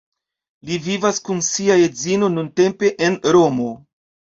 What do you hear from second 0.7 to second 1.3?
vivas